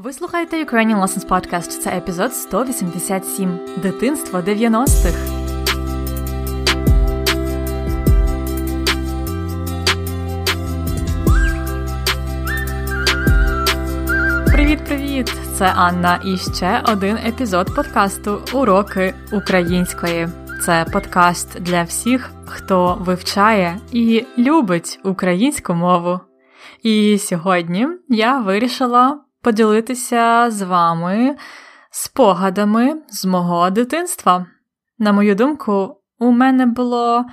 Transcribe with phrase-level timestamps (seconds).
[0.00, 1.68] Ви слухаєте Ukrainian Lessons Podcast.
[1.68, 3.58] Це епізод 187.
[3.82, 5.18] Дитинство 90-х.
[14.52, 15.32] Привіт-привіт!
[15.54, 20.28] Це Анна і ще один епізод подкасту Уроки української.
[20.64, 26.20] Це подкаст для всіх, хто вивчає і любить українську мову.
[26.82, 31.36] І сьогодні я вирішила поділитися з вами
[31.90, 34.46] спогадами з мого дитинства.
[34.98, 37.24] На мою думку, у мене було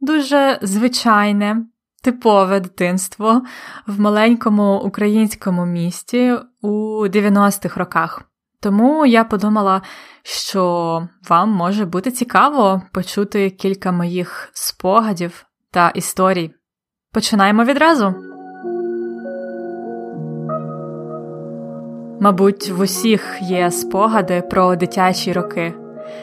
[0.00, 1.66] дуже звичайне,
[2.02, 3.42] типове дитинство
[3.86, 8.22] в маленькому українському місті у 90-х роках.
[8.60, 9.82] Тому я подумала,
[10.22, 16.54] що вам може бути цікаво почути кілька моїх спогадів та історій.
[17.12, 18.27] Починаємо відразу.
[22.20, 25.74] Мабуть, в усіх є спогади про дитячі роки.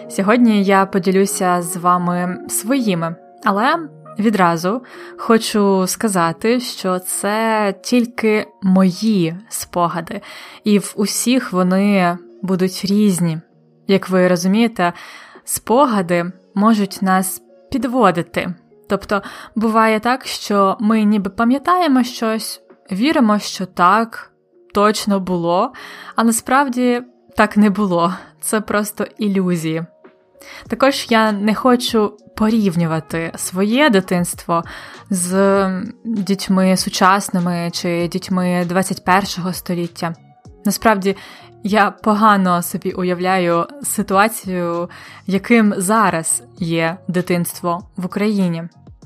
[0.09, 3.75] Сьогодні я поділюся з вами своїми, але
[4.19, 4.81] відразу
[5.17, 10.21] хочу сказати, що це тільки мої спогади,
[10.63, 13.39] і в усіх вони будуть різні.
[13.87, 14.93] Як ви розумієте,
[15.43, 18.53] спогади можуть нас підводити.
[18.89, 19.21] Тобто
[19.55, 24.31] буває так, що ми ніби пам'ятаємо щось, віримо, що так
[24.75, 25.73] точно було,
[26.15, 27.01] а насправді
[27.37, 28.13] так не було.
[28.41, 29.83] Це просто ілюзії.
[30.67, 34.63] Також я не хочу порівнювати своє дитинство
[35.09, 40.13] з дітьми сучасними чи дітьми 21 століття.
[40.65, 41.15] Насправді,
[41.63, 44.89] я погано собі уявляю ситуацію,
[45.27, 48.63] яким зараз є дитинство в Україні.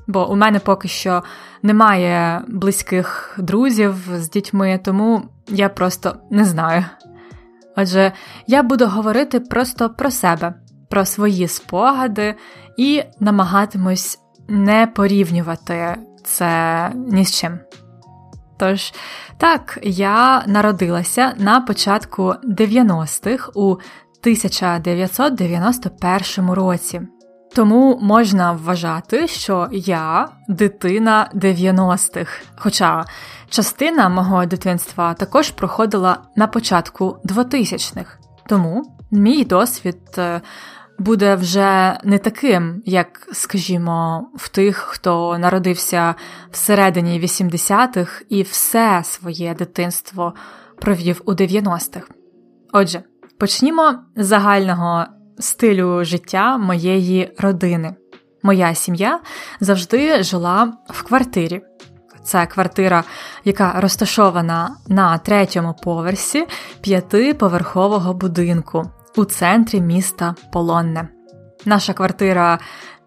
[0.10, 1.24] Бо у мене поки що
[1.62, 6.86] немає близьких друзів з дітьми, тому я просто не знаю.
[7.78, 8.12] Отже,
[8.48, 10.54] я буду говорити просто про себе,
[10.90, 12.36] про свої спогади
[12.78, 17.60] і намагатимусь не порівнювати це ні з чим.
[18.58, 18.94] Тож,
[19.38, 27.02] так, я народилася на початку 90-х у 1991 році.
[27.56, 32.42] Тому можна вважати, що я дитина 90-х.
[32.56, 33.06] Хоча
[33.50, 38.18] частина мого дитинства також проходила на початку 2000-х.
[38.48, 40.42] Тому мій досвід е,
[41.00, 46.16] буде вже не таким, як, скажімо, в тих, хто народився
[46.52, 50.34] всередині 80-х і все своє дитинство
[50.82, 52.08] провів у 90-х.
[52.74, 53.04] Отже,
[53.40, 55.06] почнімо з загального
[55.40, 57.96] стилю життя моєї родини.
[58.44, 59.20] Моя сім'я
[59.60, 61.62] завжди жила в квартирі.
[62.24, 63.04] Це квартира,
[63.46, 66.46] яка розташована на третьому поверсі
[66.82, 71.08] п'ятиповерхового будинку у центрі міста Полонне.
[71.66, 72.60] Наша квартира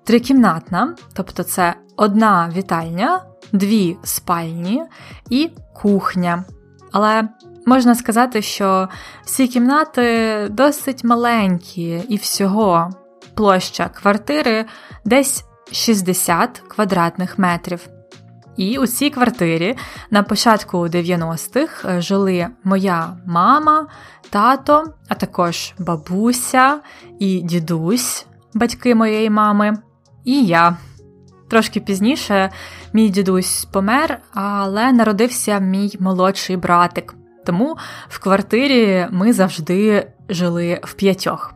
[0.05, 3.21] трикімнатна, тобто це одна вітальня,
[3.53, 4.83] дві спальні
[5.31, 6.45] і кухня.
[6.93, 7.29] Але
[7.67, 8.89] Можна сказати, що
[9.25, 12.91] всі кімнати досить маленькі, і всього
[13.35, 14.65] площа квартири
[15.05, 17.89] десь 60 квадратних метрів.
[18.57, 19.77] І у цій квартирі
[20.11, 23.87] на початку 90-х е, жили моя мама,
[24.31, 26.81] тато, а також бабуся
[27.19, 29.79] і дідусь, батьки моєї мами,
[30.25, 30.77] і я.
[31.51, 32.51] Трошки пізніше
[32.93, 37.15] мій дідусь помер, але народився мій молодший братик.
[37.47, 37.77] Тому
[38.09, 41.55] в квартирі ми завжди жили в п'ятьох.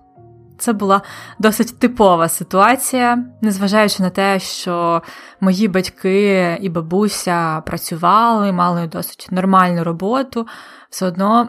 [0.58, 1.02] Це була
[1.38, 5.02] досить типова ситуація, незважаючи на те, що
[5.40, 10.46] мої батьки і бабуся працювали, мали досить нормальну роботу,
[10.90, 11.48] все одно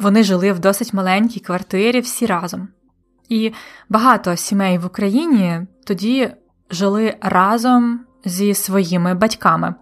[0.00, 2.68] вони жили в досить маленькій квартирі всі разом.
[3.28, 3.52] І
[3.88, 6.32] багато сімей в Україні тоді
[6.70, 9.74] жили разом зі своїми батьками,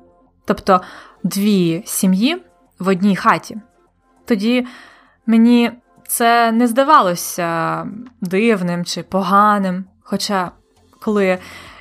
[0.44, 0.81] тобто
[1.25, 2.43] дві сім'ї
[2.78, 3.60] в одній хаті.
[4.28, 4.66] Тоді
[5.27, 5.71] мені
[6.07, 7.86] це не здавалося
[8.21, 9.84] дивним чи поганим.
[10.03, 10.51] Хоча,
[11.01, 11.39] коли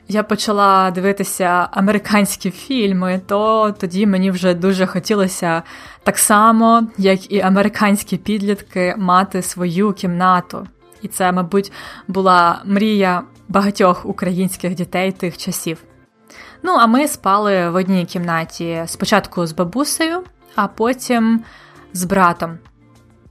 [0.08, 5.64] я почала дивитися американські фільми, то тоді мені вже дуже хотілося
[6.04, 10.68] так само, як і американські підлітки, мати свою кімнату.
[11.02, 11.72] І це, мабуть,
[12.08, 15.84] була мрія багатьох українських дітей тих часів.
[16.64, 20.24] Ну, а ми спали в одній кімнаті спочатку з бабусею,
[20.56, 21.44] а потім
[21.94, 22.57] з братом.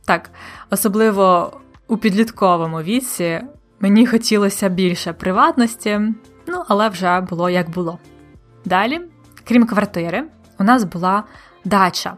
[0.05, 0.31] Так,
[0.71, 1.53] особливо
[1.89, 3.41] у підлітковому віці
[3.81, 6.01] мені хотілося більше приватності,
[6.47, 7.99] ну, але вже було як було.
[8.65, 9.01] Далі,
[9.45, 10.25] крім квартири,
[10.59, 11.25] у нас була
[11.65, 12.17] дача.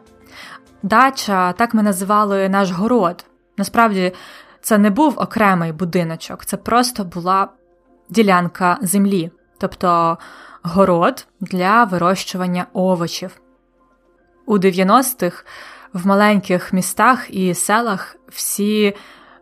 [0.82, 3.24] дача, так ми називали наш город.
[3.56, 4.12] Насправді,
[4.60, 7.48] це не був окремий будиночок, це просто була
[8.08, 10.18] ділянка землі, тобто
[10.62, 13.40] город для вирощування овочів.
[14.46, 15.44] У 90-х
[15.92, 18.96] в маленьких містах і селах всі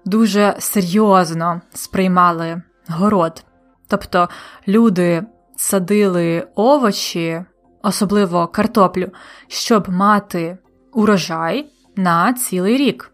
[0.04, 3.44] дуже серйозно сприймали город.
[3.88, 4.28] Тобто
[4.68, 5.22] люди
[5.56, 7.44] садили овочі,
[7.82, 9.08] особливо картоплю,
[9.48, 10.58] щоб мати
[10.92, 11.66] урожай
[11.96, 13.12] на цілий рік.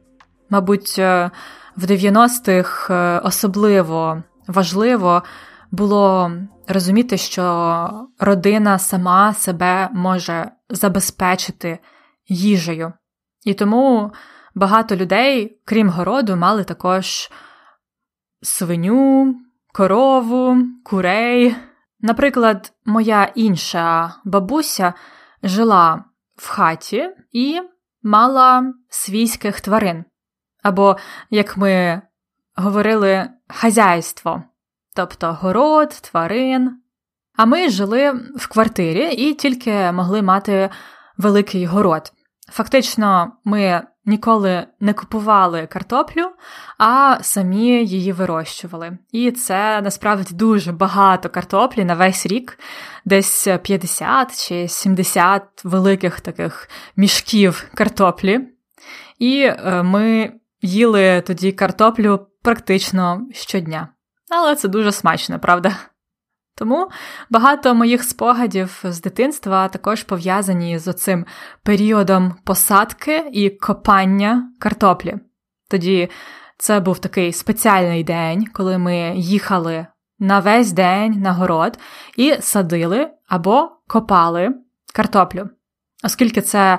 [0.51, 1.31] Мабуть, е,
[1.77, 5.23] в 90-х е, особливо важливо
[5.71, 6.33] було
[6.69, 11.79] розуміти, що родина сама себе може забезпечити
[12.29, 12.93] їжею.
[13.45, 14.13] І тому
[14.55, 17.31] багато людей, крім городу, мали також
[18.43, 19.35] свиню,
[19.73, 21.57] корову, курей.
[22.01, 24.95] Наприклад, моя інша бабуся
[25.43, 26.05] жила
[26.37, 27.61] в хаті і
[28.03, 30.05] мала свійських тварин.
[30.63, 30.97] Або,
[31.31, 32.03] як ми
[32.55, 34.43] говорили, хазяйство,
[34.97, 36.79] тобто город, тварин.
[37.37, 40.71] А ми жили в квартирі і тільки могли мати
[41.19, 42.13] великий город.
[42.53, 46.31] Фактично, ми ніколи не купували картоплю,
[46.79, 48.99] а самі її вирощували.
[49.13, 52.59] І це насправді дуже багато картоплі на весь рік,
[53.05, 58.41] десь 50 чи 70 великих таких мішків картоплі.
[59.19, 60.33] І е, ми
[60.63, 63.89] їли тоді картоплю практично щодня.
[64.31, 65.77] Але це дуже смачно, правда?
[66.55, 66.89] Тому
[67.31, 71.27] багато моїх спогадів з дитинства також пов'язані з оцим
[71.63, 75.15] періодом посадки і копання картоплі.
[75.71, 76.09] Тоді
[76.59, 79.87] це був такий спеціальний день, коли ми їхали
[80.19, 81.79] на весь день на город
[82.17, 84.55] і садили або копали
[84.95, 85.49] картоплю.
[86.05, 86.79] Оскільки це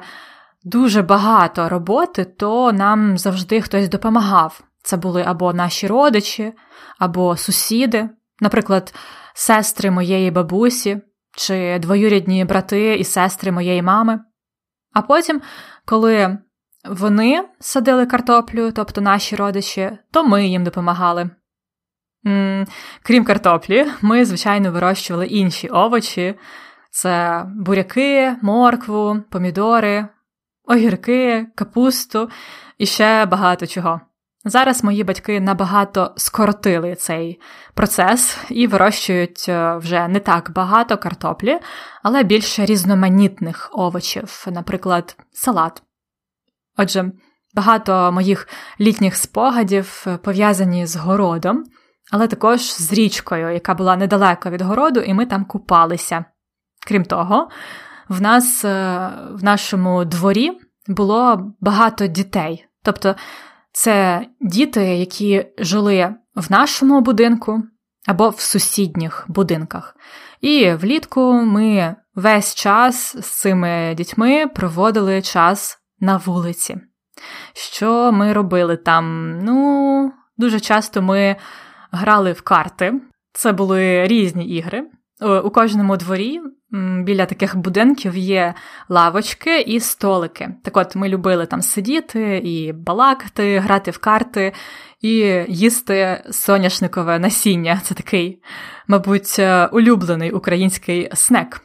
[0.63, 4.61] дуже багато роботи, то нам завжди хтось допомагав.
[4.83, 6.53] Це були або наші родичі,
[6.99, 8.09] або сусіди.
[8.43, 8.93] Наприклад,
[9.33, 11.01] сестри моєї бабусі
[11.37, 14.19] чи двоюрідні брати і сестри моєї мами.
[14.93, 15.41] А потім,
[15.85, 16.37] коли
[16.85, 21.29] вони садили картоплю, тобто наші родичі, то ми їм допомагали.
[23.03, 26.35] Крім картоплі, ми, звичайно, вирощували інші овочі:
[26.91, 30.07] це буряки, моркву, помідори,
[30.65, 32.29] огірки, капусту
[32.77, 34.01] і ще багато чого.
[34.45, 37.41] Зараз мої батьки набагато скоротили цей
[37.73, 41.59] процес і вирощують е, вже не так багато картоплі,
[42.03, 45.83] але більше різноманітних овочів, наприклад, салат.
[46.77, 47.11] Отже,
[47.55, 48.47] багато моїх
[48.79, 51.63] літніх спогадів пов'язані з городом,
[52.11, 56.25] але також з річкою, яка була недалеко від городу, і ми там купалися.
[56.87, 57.49] Крім того,
[58.09, 60.51] в нас е, в нашому дворі
[60.87, 62.65] було багато дітей.
[62.83, 63.15] Тобто
[63.73, 67.63] це діти, які жили в нашому будинку
[68.07, 69.97] або в сусідніх будинках.
[70.41, 76.77] І влітку ми весь час з цими дітьми проводили час на вулиці.
[77.53, 79.37] Що ми робили там?
[79.39, 81.35] Ну, дуже часто ми
[81.91, 82.93] грали в карти.
[83.33, 84.83] Це були різні ігри.
[85.43, 86.41] У кожному дворі
[87.03, 88.53] біля таких будинків є
[88.89, 90.49] лавочки і столики.
[90.63, 94.53] Так от ми любили там сидіти і балакати, грати в карти
[95.01, 95.09] і
[95.47, 97.81] їсти соняшникове насіння.
[97.83, 98.41] Це такий,
[98.87, 101.61] мабуть, е, улюблений український снек.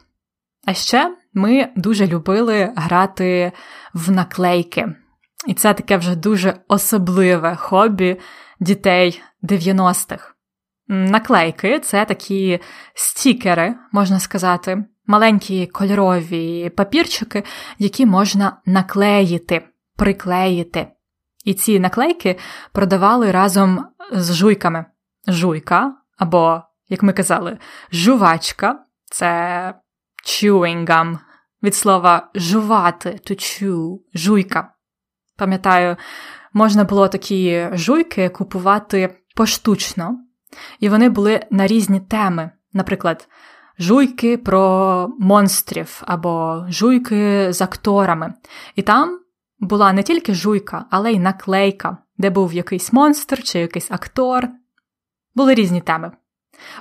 [0.65, 3.51] А ще ми дуже любили грати
[3.93, 4.95] в наклейки.
[5.47, 8.19] І це таке вже дуже особливе хобі
[8.59, 10.33] дітей 90-х.
[10.87, 12.59] Наклейки це такі
[12.93, 17.43] стікери, можна сказати, маленькі кольорові папірчики,
[17.79, 19.61] які можна наклеїти,
[19.95, 20.87] приклеїти.
[21.45, 22.37] І ці наклейки
[22.71, 24.85] продавали разом з жуйками.
[25.27, 27.57] Жуйка, або, як ми казали,
[27.91, 29.73] жувачка це
[30.25, 31.17] chewing
[31.63, 34.73] від слова жувати, to chew, жуйка.
[35.37, 35.97] Пам'ятаю,
[36.53, 40.19] можна було такі жуйки купувати поштучно,
[40.79, 42.51] і вони були на різні теми.
[42.73, 43.27] Наприклад,
[43.79, 48.33] жуйки про монстрів або жуйки з акторами.
[48.75, 49.19] І там
[49.59, 54.47] була не тільки жуйка, але й наклейка, де був якийсь монстр чи якийсь актор.
[55.35, 56.11] Були різні теми.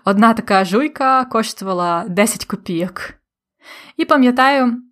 [0.04, 3.14] Одна така жуйка коштувала 10 копійок.
[3.96, 4.82] І пам'ятаю,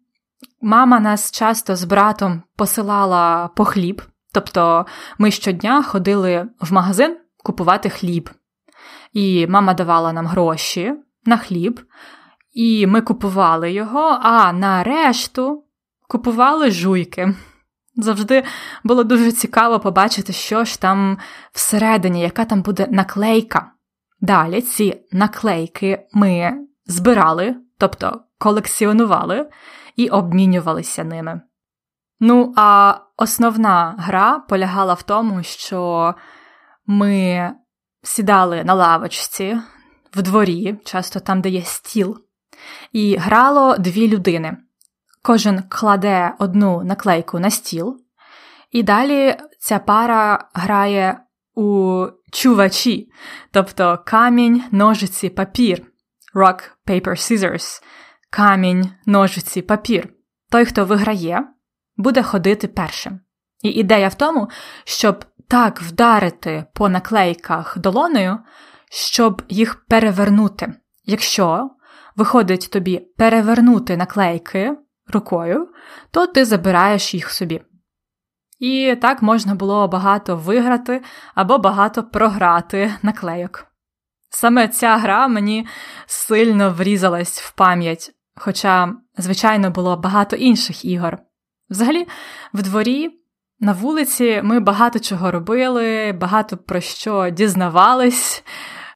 [0.60, 4.86] мама нас часто з братом посилала по хліб, тобто
[5.18, 8.30] ми щодня ходили в магазин купувати хліб.
[9.12, 10.94] І мама давала нам гроші
[11.26, 11.80] на хліб,
[12.52, 15.64] і ми купували його, а на решту
[16.08, 17.34] купували жуйки.
[17.96, 18.44] Завжди
[18.84, 21.18] було дуже цікаво побачити, що ж там
[21.52, 23.70] всередині, яка там буде наклейка.
[24.20, 26.52] Далі ці наклейки ми
[26.86, 29.48] збирали, тобто колекціонували
[29.96, 31.40] і обмінювалися ними.
[32.20, 36.14] Ну, а основна гра полягала в тому, що
[36.86, 37.50] ми
[38.02, 39.58] сідали на лавочці
[40.16, 42.18] в дворі, часто там, де є стіл,
[42.92, 44.56] і грало дві людини.
[45.22, 48.00] Кожен кладе одну наклейку на стіл,
[48.70, 51.20] і далі ця пара грає
[51.54, 53.10] у чувачі,
[53.50, 55.82] тобто камінь, ножиці, папір,
[56.34, 57.82] rock, paper, scissors,
[58.30, 60.08] камінь, ножиці, папір.
[60.50, 61.42] Той, хто виграє,
[61.96, 63.20] буде ходити першим.
[63.62, 64.48] І ідея в тому,
[64.84, 68.38] щоб так вдарити по наклейках долоною,
[68.90, 70.74] щоб їх перевернути.
[71.04, 71.70] Якщо
[72.16, 74.76] виходить тобі перевернути наклейки
[75.06, 75.68] рукою,
[76.10, 77.62] то ти забираєш їх собі.
[78.58, 81.02] І так можна було багато виграти
[81.34, 83.66] або багато програти наклейок.
[84.30, 85.66] Саме ця гра мені
[86.06, 91.18] сильно врізалась в пам'ять, хоча, звичайно, було багато інших ігор.
[91.70, 92.06] Взагалі,
[92.52, 93.10] в дворі,
[93.60, 98.44] на вулиці ми багато чого робили, багато про що дізнавались,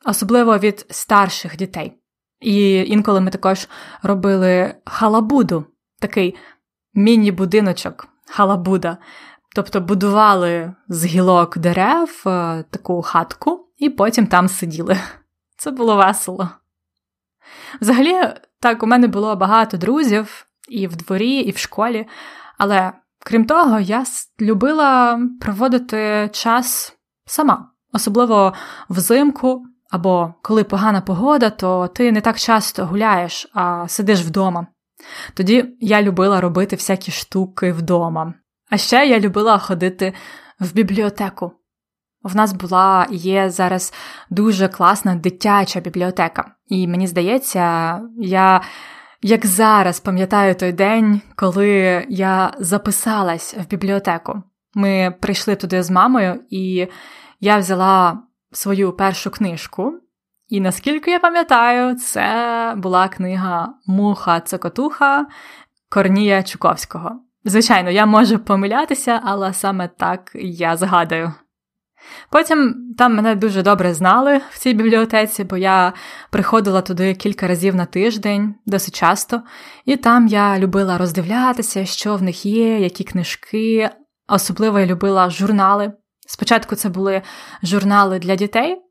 [0.04, 1.92] особливо від старших дітей.
[2.40, 3.68] І інколи ми також
[4.02, 5.64] робили халабуду,
[6.00, 6.36] такий
[6.94, 8.98] міні-будиночок, халабуда.
[9.54, 14.96] Тобто будували з гілок дерев е, таку хатку і потім там сиділи.
[15.56, 16.48] Це було весело.
[17.80, 22.06] Взагалі, так, у мене було багато друзів і в дворі, і в школі,
[22.58, 22.92] але
[23.24, 24.04] крім того, я
[24.40, 28.52] любила проводити час сама, особливо
[28.88, 34.66] взимку, або коли погана погода, то ти не так часто гуляєш, а сидиш вдома.
[35.34, 38.34] Тоді я любила робити всякі штуки вдома.
[38.70, 40.12] А ще я любила ходити
[40.60, 41.52] в бібліотеку.
[42.22, 43.92] В нас була і є зараз
[44.30, 46.54] дуже класна дитяча бібліотека.
[46.66, 48.60] І мені здається, я
[49.22, 51.68] як зараз пам'ятаю той день, коли
[52.08, 54.42] я записалась в бібліотеку.
[54.74, 56.88] Ми прийшли туди з мамою, і
[57.40, 60.00] я взяла свою першу книжку.
[60.48, 65.26] І наскільки я пам'ятаю, це була книга Муха Цокотуха
[65.88, 67.20] Корнія Чуковського.
[67.44, 71.32] Звичайно, я можу помилятися, але саме так я згадую.
[72.30, 75.92] Потім там мене дуже добре знали в цій бібліотеці, бо я
[76.30, 79.42] приходила туди кілька разів на тиждень, досить часто,
[79.84, 83.90] і там я любила роздивлятися, що в них є, які книжки.
[84.28, 85.92] Особливо я любила журнали.
[86.32, 87.22] Спочатку це були
[87.62, 88.82] журнали для дітей.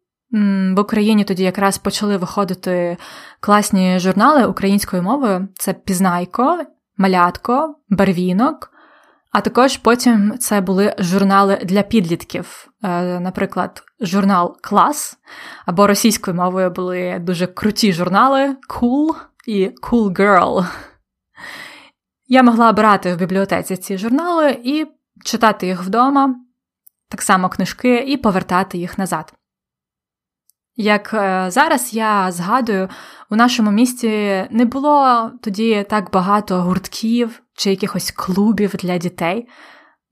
[0.76, 2.98] В Україні тоді якраз почали виходити
[3.40, 6.64] класні журнали українською мовою: це Пізнайко,
[6.98, 8.72] Малятко, Барвінок.
[9.32, 15.18] А також потім це були журнали для підлітків, е, наприклад, журнал Клас
[15.66, 19.16] або російською мовою були дуже круті журнали Cool
[19.48, 20.66] і Cool Girl.
[22.28, 24.86] Я могла брати в бібліотеці ці журнали і
[25.26, 26.36] читати їх вдома,
[27.10, 29.34] так само книжки, і повертати їх назад.
[30.76, 32.90] Як е, зараз я згадую,
[33.30, 34.10] у нашому місті
[34.52, 39.48] не було тоді так багато гуртків чи якихось клубів для дітей.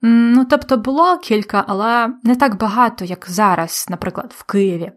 [0.02, 4.92] Ну, тобто було кілька, але не так багато, як зараз, наприклад, в Києві.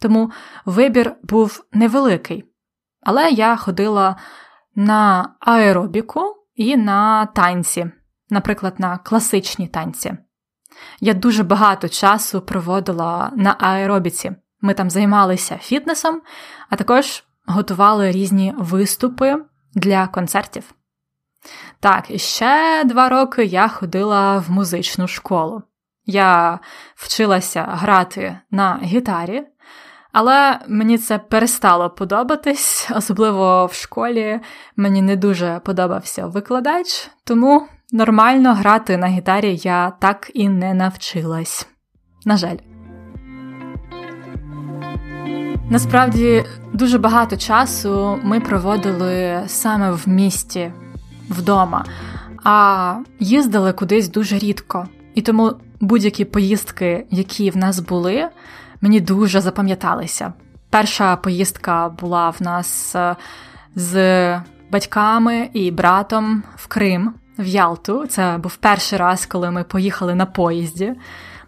[0.00, 0.30] Тому
[0.64, 2.44] вибір був невеликий.
[3.00, 4.16] Але я ходила
[4.74, 6.20] на аеробіку
[6.54, 7.90] і на танці,
[8.30, 10.16] наприклад, на класичні танці.
[11.00, 14.32] Я дуже багато часу проводила на аеробіці.
[14.60, 16.20] Ми там займалися фітнесом,
[16.70, 19.36] а також готували різні виступи
[19.74, 20.74] для концертів.
[21.80, 25.62] Так, і ще два роки я ходила в музичну школу.
[26.06, 26.58] Я
[26.94, 29.42] вчилася грати на гітарі,
[30.12, 34.40] але мені це перестало подобатись, особливо в школі
[34.76, 41.68] мені не дуже подобався викладач, тому нормально грати на гітарі я так і не навчилась.
[42.24, 42.56] На жаль.
[45.70, 50.72] Насправді дуже багато часу ми проводили саме в місті
[51.28, 51.84] вдома,
[52.44, 54.88] а їздили кудись дуже рідко.
[55.14, 58.28] І тому будь-які поїздки, які в нас були,
[58.80, 60.32] мені дуже запам'яталися.
[60.70, 63.16] Перша поїздка була в нас е,
[63.74, 68.06] з батьками і братом в Крим, в Ялту.
[68.06, 70.94] Це був перший раз, коли ми поїхали на поїзді.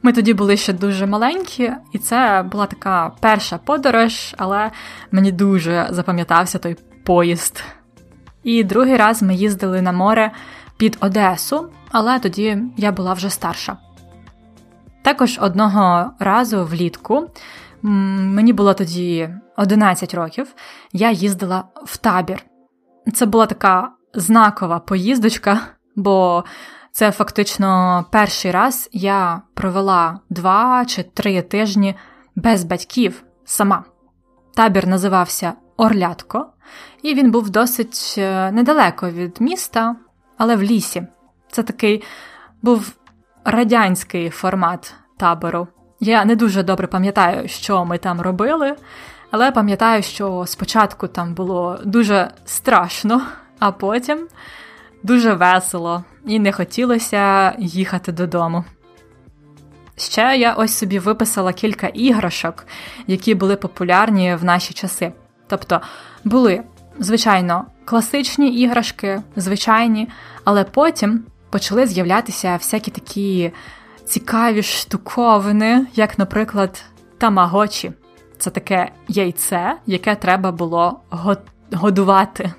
[0.03, 4.71] Ми тоді були ще дуже маленькі, і це була така перша подорож, але
[5.11, 7.65] мені дуже запам'ятався той поїзд.
[8.43, 10.31] І другий раз ми їздили на море
[10.77, 13.77] під Одесу, але тоді я була вже старша.
[15.03, 17.29] Також одного разу влітку,
[17.83, 20.55] мені було тоді 11 років,
[20.93, 22.45] я їздила в табір.
[23.15, 25.61] Це була така знакова поїздочка,
[25.97, 26.45] бо
[26.93, 31.95] це фактично перший раз я провела два чи три тижні
[32.37, 33.85] без батьків сама.
[34.55, 36.47] Табір називався Орлятко,
[37.03, 39.97] і він був досить е, недалеко від міста,
[40.37, 41.07] але в лісі.
[41.51, 42.03] Це такий
[42.63, 42.93] був
[43.45, 45.69] радянський формат табору.
[46.01, 48.77] Я не дуже добре пам'ятаю, що ми там робили,
[49.31, 53.23] але пам'ятаю, що спочатку там було дуже страшно,
[53.59, 54.29] а потім
[55.03, 58.65] дуже весело і не хотілося їхати додому.
[59.97, 62.67] Ще я ось собі виписала кілька іграшок,
[63.07, 65.13] які були популярні в наші часи.
[65.47, 65.81] Тобто
[66.25, 66.63] були,
[66.99, 70.09] звичайно, класичні іграшки, звичайні,
[70.45, 73.53] але потім почали з'являтися всякі такі
[74.05, 76.85] цікаві штуковини, як, наприклад,
[77.19, 77.93] тамагочі.
[78.39, 81.01] Це таке яйце, яке треба було
[81.73, 82.53] годувати.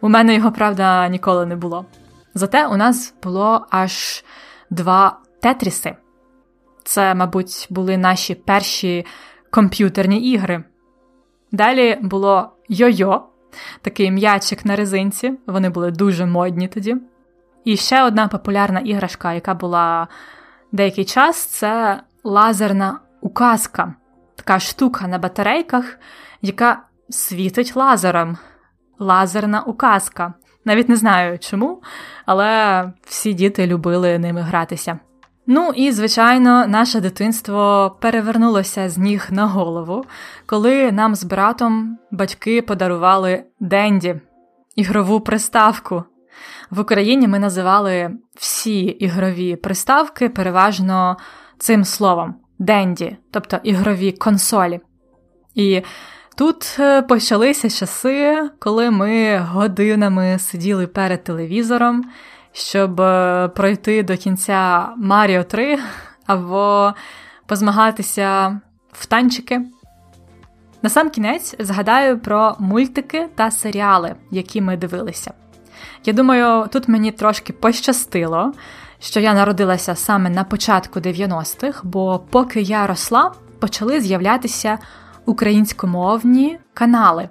[0.00, 1.86] У мене його, правда, ніколи не було.
[2.34, 4.24] Зате у нас було аж
[4.70, 5.96] два тетріси.
[6.84, 9.06] Це, мабуть, були наші перші
[9.50, 10.64] комп'ютерні ігри.
[11.52, 13.22] Далі було йо-йо,
[13.82, 16.96] такий м'ячик на резинці, вони були дуже модні тоді.
[17.64, 20.08] І ще одна популярна іграшка, яка була
[20.72, 23.94] деякий час, це лазерна указка,
[24.36, 25.98] така штука на батарейках,
[26.42, 28.38] яка світить лазером.
[28.98, 30.34] Лазерна указка.
[30.64, 31.82] Навіть не знаю чому,
[32.26, 34.98] але всі діти любили ними гратися.
[35.50, 40.04] Ну і, звичайно, наше дитинство перевернулося з ніг на голову,
[40.46, 44.20] коли нам з братом батьки подарували Денді,
[44.76, 46.04] ігрову приставку.
[46.70, 51.16] В Україні ми називали всі ігрові приставки переважно
[51.58, 54.80] цим словом Денді, тобто ігрові консолі.
[55.54, 55.82] І
[56.38, 62.04] тут е, почалися часи, коли ми годинами сиділи перед телевізором
[62.58, 65.78] щоб е, пройти до кінця Маріо 3
[66.26, 66.94] або
[67.46, 68.60] позмагатися
[68.92, 69.60] в танчики.
[70.82, 75.32] На сам кінець згадаю про мультики та серіали, які ми дивилися.
[76.04, 78.52] Я думаю, тут мені трошки пощастило,
[79.00, 84.78] що я народилася саме на початку 90-х, бо поки я росла, почали з'являтися
[85.28, 87.28] українськомовні канали,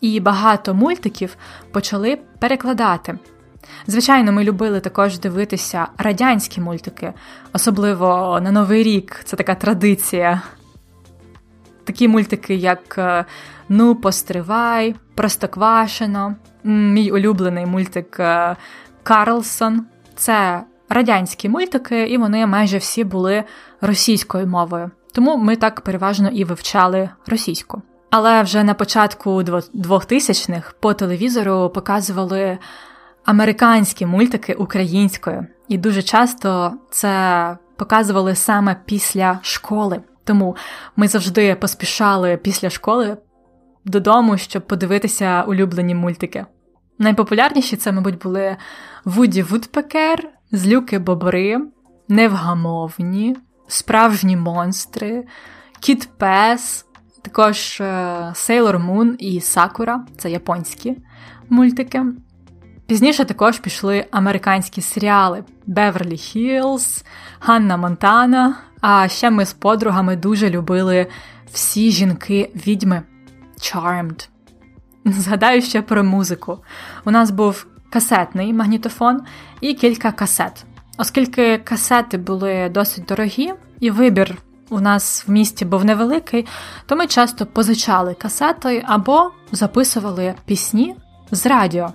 [0.00, 1.36] і багато мультиків
[1.72, 3.18] почали перекладати.
[3.86, 7.12] Звичайно, ми любили також дивитися радянські мультики,
[7.52, 10.42] особливо на Новий рік це така традиція.
[11.84, 13.24] Такі мультики, як е,
[13.68, 18.56] Ну, постривай, Простоквашино, мій улюблений мультик е,
[19.02, 19.86] Карлсон.
[20.16, 23.44] Це радянські мультики, і вони майже всі були
[23.80, 24.90] російською мовою.
[25.10, 27.82] Тому ми так переважно і вивчали російську.
[28.10, 32.58] Але вже на початку 2000-х по телевізору показували
[33.24, 40.00] американські мультики українською, і дуже часто це показували саме після школи.
[40.24, 40.56] Тому
[40.96, 43.16] ми завжди поспішали після школи
[43.84, 46.46] додому, щоб подивитися улюблені мультики.
[46.98, 48.56] Найпопулярніші це, мабуть, були
[49.04, 51.60] Вуді Вудпекер, Злюки Бобри,
[52.08, 53.36] Невгамовні,
[53.70, 55.24] Справжні монстри,
[55.80, 56.86] Кіт Пес,
[57.22, 57.82] також
[58.34, 60.96] Сейлор Мун і Сакура це японські
[61.48, 62.04] мультики.
[62.86, 67.04] Пізніше також пішли американські серіали Беверлі Хіллз,
[67.40, 68.56] Ганна Монтана.
[68.80, 71.06] А ще ми з подругами дуже любили
[71.52, 73.02] всі жінки відьми
[73.58, 74.28] Charmed.
[75.04, 76.58] Згадаю ще про музику.
[77.04, 79.20] У нас був касетний магнітофон
[79.60, 80.64] і кілька касет.
[80.98, 84.38] Оскільки касети були досить дорогі, і вибір
[84.70, 86.46] у нас в місті був невеликий,
[86.86, 90.96] то ми часто позичали касети або записували пісні
[91.30, 91.92] з радіо.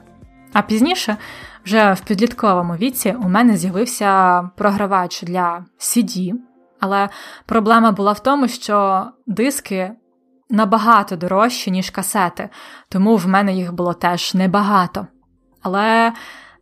[0.53, 1.17] А пізніше,
[1.65, 6.33] вже в підлітковому віці, у мене з'явився програвач для CD,
[6.79, 7.09] але
[7.45, 9.91] проблема була в тому, що диски
[10.49, 12.49] набагато дорожчі, ніж касети,
[12.89, 15.07] тому в мене їх було теж небагато.
[15.61, 16.13] Але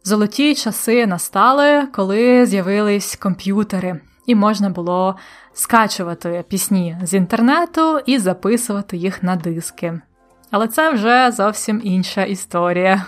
[0.03, 5.15] золоті часи настали, коли з'явились комп'ютери, і можна було
[5.53, 10.01] скачувати пісні з інтернету і записувати їх на диски.
[10.51, 13.05] Але це вже зовсім інша історія.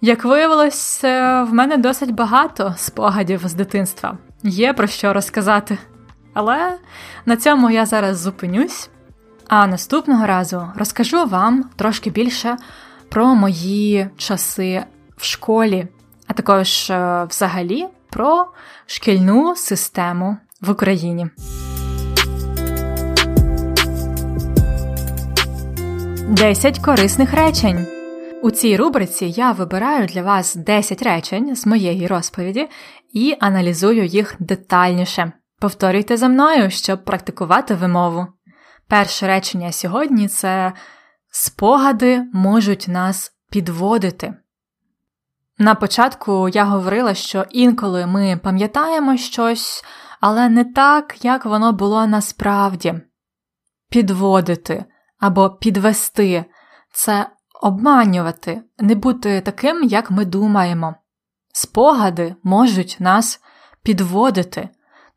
[0.00, 5.78] Як виявилось, в мене досить багато спогадів з дитинства, є про що розказати.
[6.34, 6.78] Але
[7.26, 8.90] на цьому я зараз зупинюсь,
[9.48, 12.56] а наступного разу розкажу вам трошки більше
[13.08, 14.84] про мої часи
[15.22, 15.86] в школі,
[16.26, 18.46] а також е, взагалі про
[18.86, 21.26] шкільну систему в Україні.
[26.28, 27.86] Десять корисних речень.
[28.42, 32.68] У цій рубриці я вибираю для вас 10 речень з моєї розповіді
[33.12, 35.32] і аналізую їх детальніше.
[35.60, 38.26] Повторюйте за мною, щоб практикувати вимову.
[38.88, 40.72] Перше речення сьогодні це
[41.30, 44.34] спогади можуть нас підводити.
[45.58, 49.84] На початку я говорила, що інколи ми пам'ятаємо щось,
[50.20, 52.94] але не так, як воно було насправді.
[53.90, 54.84] Підводити
[55.18, 56.44] або підвести
[56.92, 57.26] це
[57.62, 60.94] обманювати, не бути таким, як ми думаємо.
[61.54, 63.40] Спогади можуть нас
[63.82, 64.68] підводити,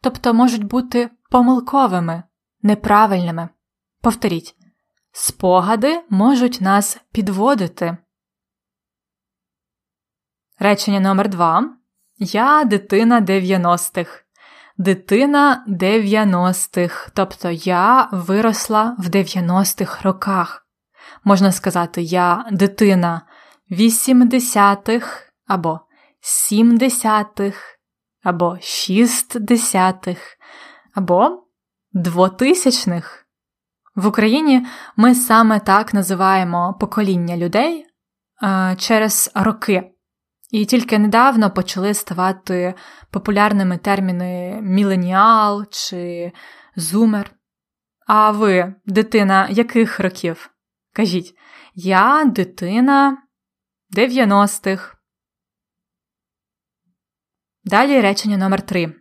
[0.01, 2.23] тобто можуть бути помилковими,
[2.61, 3.49] неправильними.
[4.01, 4.55] Повторіть,
[5.11, 7.97] спогади можуть нас підводити.
[10.59, 11.69] Речення номер два.
[12.19, 14.21] Я дитина 90-х.
[14.77, 20.67] Дитина 90-х, тобто я виросла в 90-х роках.
[21.23, 23.21] Можна сказати, я дитина
[23.71, 25.79] 80-х або
[26.21, 27.57] 70-х,
[28.23, 30.21] або 60-х,
[30.93, 31.43] або
[31.93, 33.25] 2000-х.
[33.95, 34.65] В Україні
[34.95, 37.85] ми саме так називаємо покоління людей
[38.43, 39.94] е, через роки.
[40.51, 42.73] І тільки недавно почали ставати
[43.11, 46.31] популярними терміни міленіал чи
[46.75, 47.31] зумер.
[48.07, 50.49] А ви, дитина яких років?
[50.93, 51.35] Кажіть,
[51.75, 53.17] я дитина
[53.97, 54.95] 90-х.
[57.63, 58.93] Далі речення номер 3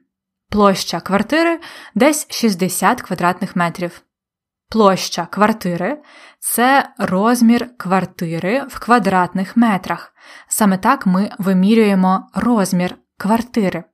[0.51, 1.61] Площа квартири
[1.95, 4.03] десь 60 квадратних метрів.
[4.69, 6.03] Площа квартири
[6.39, 10.15] це розмір квартири в квадратних метрах.
[10.49, 13.85] Саме так ми вимірюємо розмір квартири.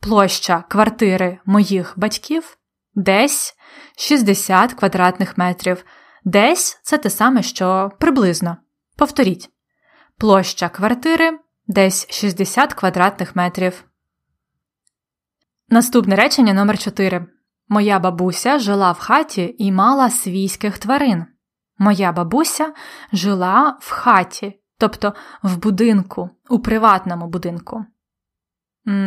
[0.00, 2.58] Площа квартири моїх батьків
[2.94, 3.54] десь
[3.96, 5.84] 60 квадратних метрів.
[6.24, 8.56] Десь це те саме, що приблизно.
[8.96, 9.50] Повторіть.
[10.18, 13.84] Площа квартири десь 60 квадратних метрів.
[15.68, 17.26] Наступне речення номер 4
[17.68, 21.26] Моя бабуся жила в хаті і мала свійських тварин.
[21.78, 22.72] Моя бабуся
[23.12, 27.84] жила в хаті, тобто в будинку, у приватному будинку.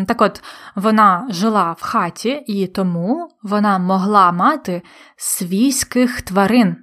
[0.08, 0.44] Так от,
[0.76, 4.82] вона жила в хаті, і тому вона могла мати
[5.16, 6.78] свійських тварин.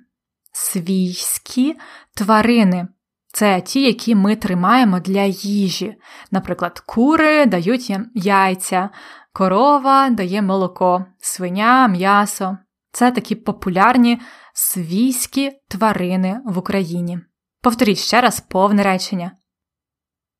[0.53, 1.77] Свійські
[2.15, 2.89] тварини
[3.33, 5.97] це ті, які ми тримаємо для їжі.
[6.31, 8.91] Наприклад, кури дають їм яйця,
[9.35, 12.59] корова дає молоко, свиня, м'ясо.
[12.92, 14.20] Це такі популярні
[14.53, 17.20] свійські тварини в Україні.
[17.61, 19.33] Повторіть ще раз повне речення.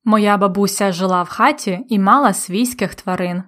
[0.05, 3.43] Моя бабуся жила в хаті і мала свійських тварин.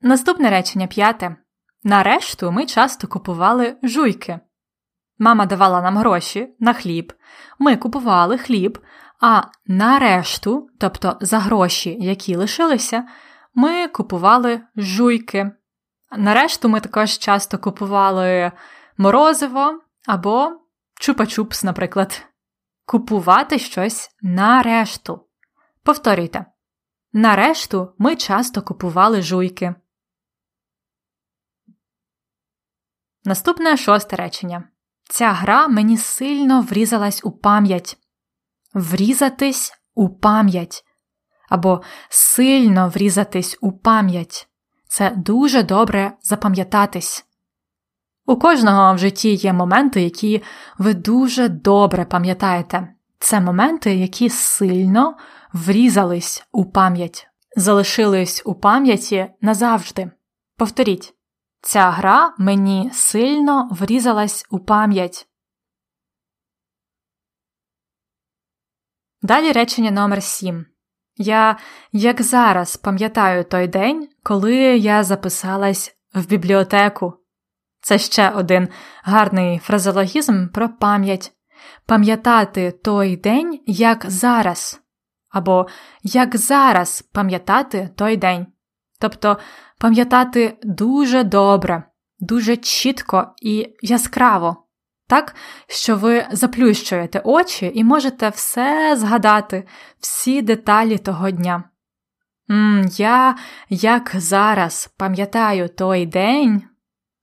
[0.00, 1.36] Наступне речення п'яте.
[1.82, 4.40] Нарешту ми часто купували жуйки.
[5.18, 7.12] Мама давала нам гроші на хліб.
[7.58, 8.78] Ми купували хліб,
[9.20, 13.08] а нарешту, тобто за гроші, які лишилися,
[13.54, 15.50] ми купували жуйки.
[16.16, 18.52] Нарешту ми також часто купували
[18.96, 20.60] морозиво або
[21.00, 22.26] чупа-чупс, наприклад.
[22.86, 25.26] Купувати щось нарешту.
[25.82, 26.46] Повторюйте.
[27.12, 29.74] Нарешту ми часто купували жуйки.
[33.24, 34.68] Наступне шосте речення.
[35.04, 37.99] Ця гра мені сильно врізалась у пам'ять.
[38.74, 40.84] Врізатись у пам'ять
[41.48, 44.50] або сильно врізатись у пам'ять
[44.90, 47.26] це дуже добре запам'ятатись.
[48.26, 50.42] У кожного в житті є моменти, які
[50.78, 52.88] ви дуже добре пам'ятаєте.
[53.18, 55.16] Це моменти, які сильно
[55.52, 60.10] врізались у пам'ять, залишились у пам'яті назавжди.
[60.56, 61.14] Повторіть.
[61.62, 65.26] Ця гра мені сильно врізалась у пам'ять.
[69.22, 70.66] Далі речення номер 7.
[71.16, 71.56] Я,
[71.92, 77.14] як зараз, пам'ятаю той день, коли я записалась в бібліотеку.
[77.80, 78.68] Це ще один
[79.02, 81.32] гарний фразеологізм про пам'ять.
[81.86, 84.80] Пам'ятати той день, як зараз,
[85.30, 85.66] або
[86.02, 88.46] як зараз пам'ятати той день.
[89.00, 89.38] Тобто
[89.78, 91.82] пам'ятати дуже добре,
[92.18, 94.66] дуже чітко і яскраво,
[95.10, 95.34] так,
[95.66, 99.66] що ви заплющуєте очі і можете все згадати,
[100.00, 101.64] всі деталі того дня.
[102.50, 103.36] М, Я,
[103.68, 106.62] як зараз, пам'ятаю той день,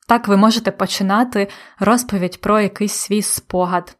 [0.07, 1.47] так ви можете починати
[1.79, 3.97] розповідь про якийсь свій спогад.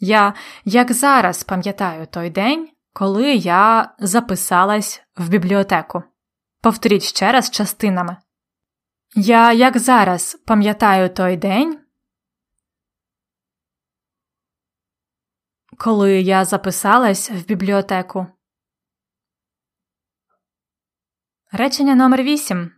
[0.00, 0.34] Я
[0.64, 6.02] як зараз пам'ятаю той день, коли я записалась в бібліотеку.
[6.62, 8.16] Повторіть ще раз частинами.
[9.14, 11.85] Я як зараз пам'ятаю той день,
[15.78, 18.26] коли я записалась в бібліотеку.
[21.52, 22.70] Речення номер 8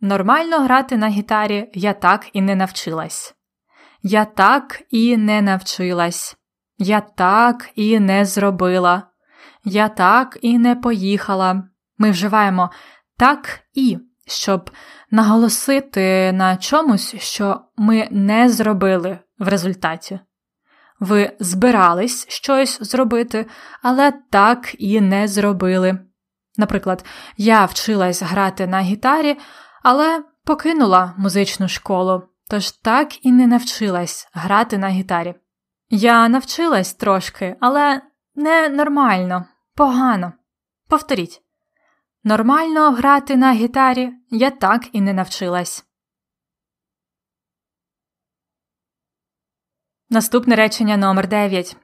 [0.00, 3.34] Нормально грати на гітарі я так і не навчилась.
[4.02, 6.36] Я так і не навчилась.
[6.78, 9.10] Я так і не зробила.
[9.64, 11.68] Я так і не поїхала.
[11.98, 12.70] Ми вживаємо
[13.16, 14.70] так і, щоб
[15.10, 20.20] наголосити на чомусь, що ми не зробили в результаті.
[21.00, 23.46] Ви збирались щось зробити,
[23.82, 25.98] але так і не зробили.
[26.56, 27.04] Наприклад,
[27.36, 29.38] я вчилась грати на гітарі,
[29.82, 35.34] але покинула музичну школу, тож так і не навчилась грати на гітарі.
[35.90, 38.02] Я навчилась трошки, але
[38.34, 40.32] не нормально, погано.
[40.88, 41.42] Повторіть.
[42.24, 45.87] Нормально грати на гітарі я так і не навчилась.
[50.10, 51.76] Наступне речення номер 9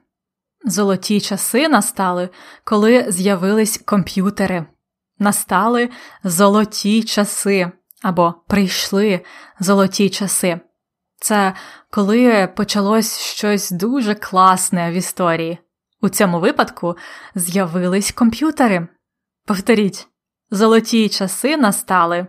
[0.63, 2.29] Золоті часи настали,
[2.63, 4.65] коли з'явились комп'ютери.
[5.19, 5.89] Настали
[6.23, 9.21] золоті часи або прийшли
[9.59, 10.59] золоті часи.
[11.15, 11.53] Це
[11.89, 15.57] коли почалось щось дуже класне в історії.
[16.01, 16.95] У цьому випадку
[17.35, 18.87] з'явились комп'ютери.
[19.45, 20.07] Повторіть,
[20.51, 22.27] золоті часи настали.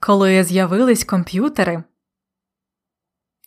[0.00, 1.84] Коли з'явились комп'ютери.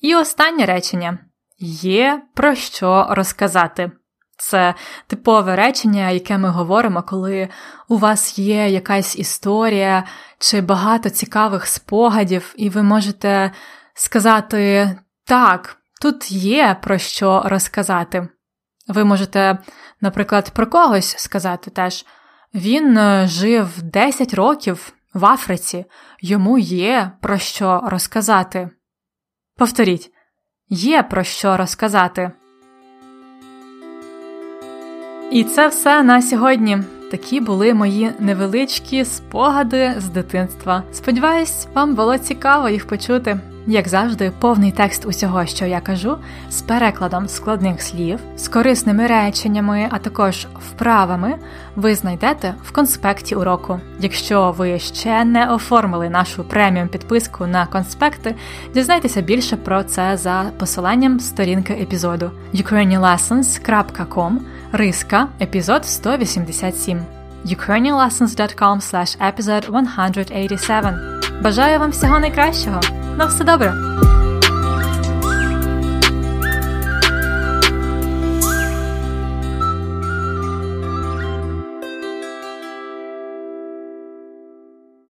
[0.04, 1.18] І останнє речення
[1.60, 3.92] є про що розказати.
[4.38, 4.74] Це
[5.08, 7.50] типове речення, яке ми говоримо, коли
[7.88, 10.04] у вас є якась історія
[10.40, 13.52] чи багато цікавих спогадів, і ви можете
[13.94, 14.90] сказати
[15.26, 18.28] так, тут є про що розказати.
[18.88, 19.58] Ви можете,
[20.02, 22.06] наприклад, про когось сказати теж.
[22.54, 25.86] Він е, жив 10 років в Африці,
[26.22, 28.70] йому є про що розказати.
[29.58, 30.12] Повторіть,
[30.70, 32.32] є про що розказати.
[35.32, 36.78] І це все на сьогодні.
[37.12, 40.84] Такі були мої невеличкі спогади з дитинства.
[40.92, 43.40] Сподіваюсь, вам було цікаво їх почути.
[43.68, 46.18] Як завжди, повний текст усього, що я кажу,
[46.50, 51.36] з перекладом складних слів, з корисними реченнями, а також вправами,
[51.76, 53.80] ви знайдете в конспекті уроку.
[54.00, 58.36] Якщо ви ще не оформили нашу преміум підписку на конспекти,
[58.74, 64.38] дізнайтеся більше про це за посиланням сторінки епізоду ukrainianlessons.com
[64.72, 72.82] риска епізод 187 ukrainianlessons.com slash episode 187 Бажаю вам всього найкращого!
[73.18, 73.74] На все добре!